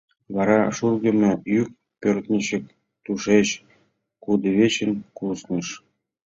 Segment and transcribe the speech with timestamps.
[0.35, 1.69] Вара шургымо йӱк
[2.01, 2.65] пӧртӧнчык,
[3.03, 3.47] тушеч
[4.23, 5.67] кудывечыш кусныш.